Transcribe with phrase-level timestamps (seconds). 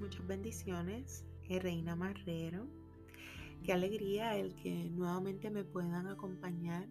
[0.00, 2.66] Muchas, bendiciones, eh, Reina Marrero.
[3.62, 6.88] Qué alegría el que nuevamente me puedan acompañar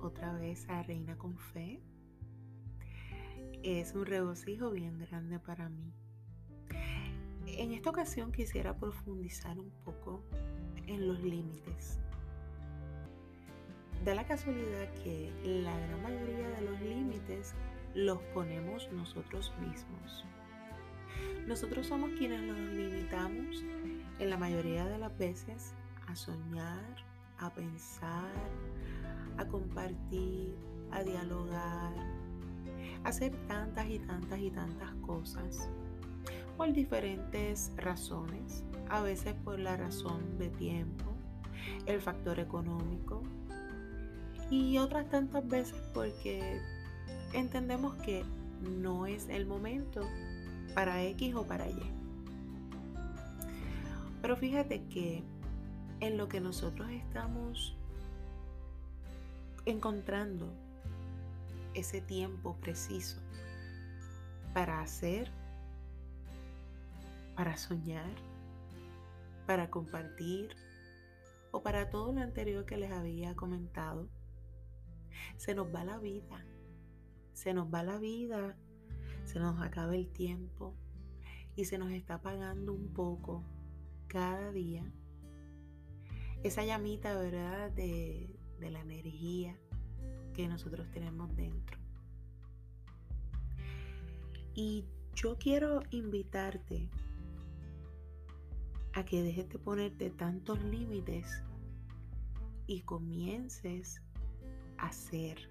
[0.00, 1.80] otra vez a Reina con Fe.
[3.62, 5.92] Es un regocijo bien grande para mí.
[7.46, 10.22] En esta ocasión quisiera profundizar un poco
[10.86, 11.98] en los límites.
[14.04, 17.54] Da la casualidad que la gran mayoría de los límites
[17.94, 20.24] los ponemos nosotros mismos.
[21.46, 23.64] Nosotros somos quienes nos limitamos
[24.18, 25.74] en la mayoría de las veces
[26.08, 26.96] a soñar,
[27.38, 28.32] a pensar,
[29.38, 30.56] a compartir,
[30.90, 31.92] a dialogar,
[33.04, 35.68] a hacer tantas y tantas y tantas cosas
[36.56, 41.04] por diferentes razones, a veces por la razón de tiempo,
[41.86, 43.22] el factor económico
[44.50, 46.60] y otras tantas veces porque
[47.34, 48.24] entendemos que
[48.62, 50.00] no es el momento
[50.74, 51.78] para X o para Y.
[54.22, 55.22] Pero fíjate que
[56.00, 57.76] en lo que nosotros estamos
[59.64, 60.52] encontrando
[61.74, 63.18] ese tiempo preciso
[64.54, 65.30] para hacer,
[67.34, 68.14] para soñar,
[69.46, 70.56] para compartir
[71.52, 74.08] o para todo lo anterior que les había comentado,
[75.36, 76.44] se nos va la vida,
[77.32, 78.56] se nos va la vida
[79.26, 80.74] se nos acaba el tiempo
[81.56, 83.44] y se nos está apagando un poco
[84.06, 84.90] cada día
[86.44, 87.72] esa llamita, ¿verdad?
[87.72, 89.58] De, de la energía
[90.32, 91.76] que nosotros tenemos dentro.
[94.54, 96.88] Y yo quiero invitarte
[98.92, 101.42] a que dejes de ponerte tantos límites
[102.66, 104.00] y comiences
[104.78, 105.48] a ser,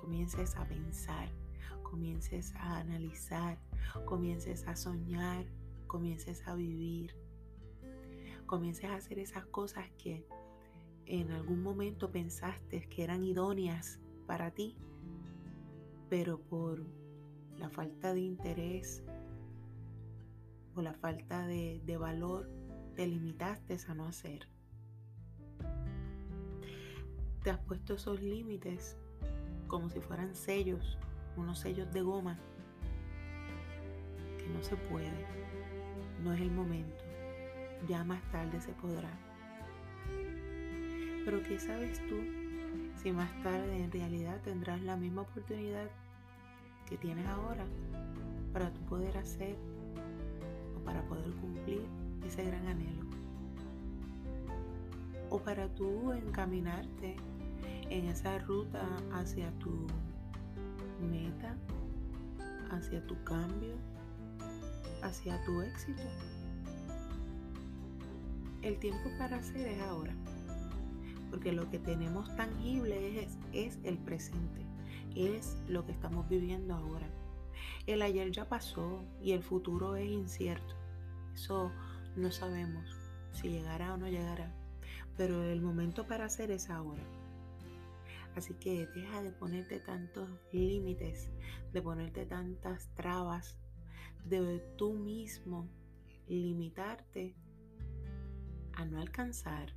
[0.00, 1.28] comiences a pensar
[1.94, 3.56] comiences a analizar,
[4.04, 5.46] comiences a soñar,
[5.86, 7.14] comiences a vivir,
[8.46, 10.26] comiences a hacer esas cosas que
[11.06, 14.76] en algún momento pensaste que eran idóneas para ti,
[16.10, 16.84] pero por
[17.58, 19.04] la falta de interés
[20.74, 22.50] o la falta de, de valor
[22.96, 24.48] te limitaste a no hacer.
[27.44, 28.96] Te has puesto esos límites
[29.68, 30.98] como si fueran sellos
[31.36, 32.38] unos sellos de goma
[34.38, 35.26] que no se puede,
[36.22, 37.04] no es el momento,
[37.88, 39.10] ya más tarde se podrá.
[41.24, 42.16] Pero ¿qué sabes tú
[43.02, 45.88] si más tarde en realidad tendrás la misma oportunidad
[46.86, 47.64] que tienes ahora
[48.52, 49.56] para tú poder hacer
[50.76, 51.82] o para poder cumplir
[52.26, 53.04] ese gran anhelo?
[55.30, 57.16] O para tú encaminarte
[57.88, 59.86] en esa ruta hacia tu
[61.04, 61.56] meta,
[62.70, 63.76] hacia tu cambio,
[65.02, 66.02] hacia tu éxito.
[68.62, 70.14] El tiempo para hacer es ahora,
[71.30, 74.64] porque lo que tenemos tangible es, es el presente,
[75.14, 77.06] es lo que estamos viviendo ahora.
[77.86, 80.74] El ayer ya pasó y el futuro es incierto.
[81.34, 81.70] Eso
[82.16, 82.96] no sabemos
[83.32, 84.50] si llegará o no llegará,
[85.16, 87.02] pero el momento para hacer es ahora.
[88.36, 91.30] Así que deja de ponerte tantos límites,
[91.72, 93.56] de ponerte tantas trabas,
[94.24, 95.68] de tú mismo
[96.26, 97.34] limitarte
[98.72, 99.72] a no alcanzar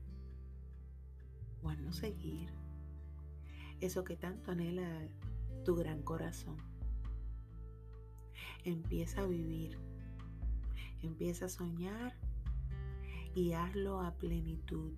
[1.61, 2.49] o a no seguir
[3.81, 5.07] eso que tanto anhela
[5.63, 6.57] tu gran corazón.
[8.63, 9.77] Empieza a vivir,
[11.01, 12.13] empieza a soñar
[13.35, 14.93] y hazlo a plenitud.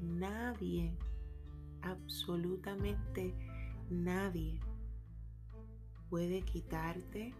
[0.00, 0.96] Nadie
[1.82, 3.34] absolutamente
[3.88, 4.60] nadie
[6.08, 7.32] puede quitarte,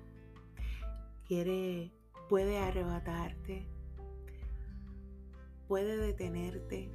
[1.26, 1.92] quiere,
[2.28, 3.66] puede arrebatarte,
[5.66, 6.90] puede detenerte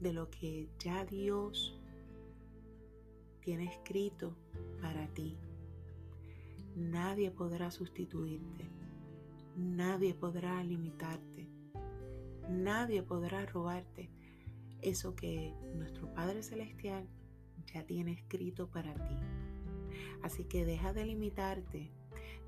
[0.00, 1.78] de lo que ya Dios
[3.40, 4.36] tiene escrito
[4.80, 5.36] para ti.
[6.76, 8.68] Nadie podrá sustituirte,
[9.56, 11.48] nadie podrá limitarte,
[12.48, 14.17] nadie podrá robarte
[14.82, 17.06] eso que nuestro Padre Celestial
[17.72, 19.16] ya tiene escrito para ti.
[20.22, 21.90] Así que deja de limitarte,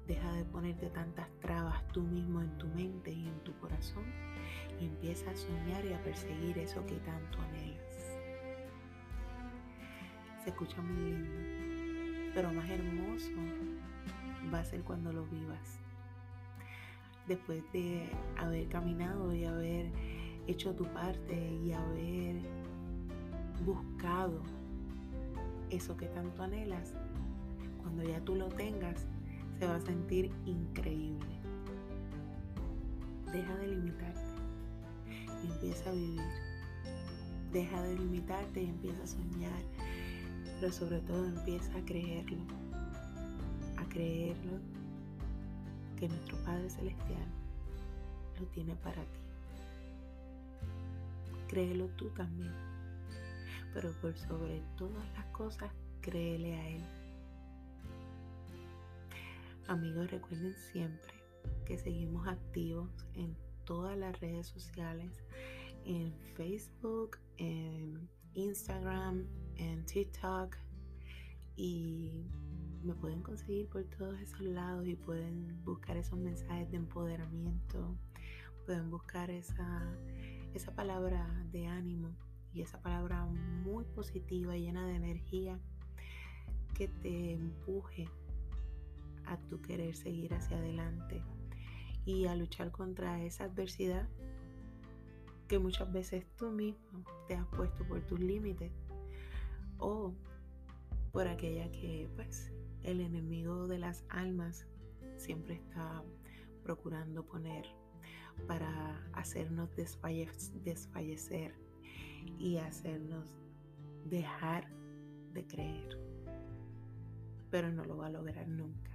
[0.06, 4.04] deja de ponerte tantas trabas tú mismo en tu mente y en tu corazón
[4.80, 8.18] y empieza a soñar y a perseguir eso que tanto anhelas.
[10.42, 13.30] Se escucha muy lindo, pero más hermoso
[14.52, 15.78] va a ser cuando lo vivas.
[17.26, 19.92] Después de haber caminado y haber
[20.46, 21.34] hecho tu parte
[21.64, 22.36] y haber
[23.64, 24.42] buscado
[25.70, 26.94] eso que tanto anhelas,
[27.82, 29.06] cuando ya tú lo tengas,
[29.58, 31.38] se va a sentir increíble.
[33.32, 34.20] Deja de limitarte
[35.44, 36.20] y empieza a vivir.
[37.52, 39.62] Deja de limitarte y empieza a soñar,
[40.60, 42.42] pero sobre todo empieza a creerlo,
[43.76, 44.58] a creerlo
[45.96, 47.26] que nuestro Padre Celestial
[48.38, 49.19] lo tiene para ti.
[51.50, 52.52] Créelo tú también,
[53.74, 56.84] pero por sobre todas las cosas, créele a Él.
[59.66, 61.12] Amigos, recuerden siempre
[61.66, 65.24] que seguimos activos en todas las redes sociales,
[65.84, 69.26] en Facebook, en Instagram,
[69.56, 70.56] en TikTok
[71.56, 72.28] y
[72.84, 77.96] me pueden conseguir por todos esos lados y pueden buscar esos mensajes de empoderamiento,
[78.66, 79.82] pueden buscar esa,
[80.54, 82.14] esa palabra de ánimo
[82.52, 85.58] y esa palabra muy positiva, llena de energía,
[86.74, 88.08] que te empuje
[89.26, 91.22] a tu querer seguir hacia adelante
[92.04, 94.08] y a luchar contra esa adversidad
[95.46, 98.72] que muchas veces tú mismo te has puesto por tus límites
[99.78, 100.14] o
[101.12, 104.66] por aquella que pues el enemigo de las almas
[105.16, 106.02] siempre está
[106.62, 107.66] procurando poner
[108.46, 111.54] para hacernos desfallecer
[112.38, 113.28] y hacernos
[114.08, 114.68] dejar
[115.32, 115.98] de creer.
[117.50, 118.90] Pero no lo va a lograr nunca.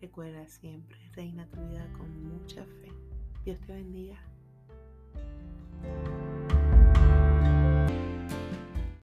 [0.00, 2.92] Recuerda siempre, reina tu vida con mucha fe.
[3.44, 4.18] Dios te bendiga.